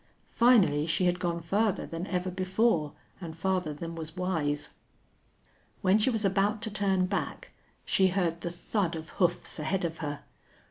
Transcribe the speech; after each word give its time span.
Finally 0.31 0.87
she 0.87 1.05
had 1.05 1.19
gone 1.19 1.39
farther 1.39 1.85
than 1.85 2.07
ever 2.07 2.31
before 2.31 2.93
and 3.21 3.37
farther 3.37 3.71
than 3.71 3.93
was 3.93 4.17
wise. 4.17 4.71
When 5.83 5.99
she 5.99 6.09
was 6.09 6.25
about 6.25 6.59
to 6.63 6.71
turn 6.71 7.05
back 7.05 7.51
she 7.85 8.07
heard 8.07 8.41
the 8.41 8.49
thud 8.49 8.95
of 8.95 9.09
hoofs 9.21 9.59
ahead 9.59 9.85
of 9.85 9.99
her. 9.99 10.23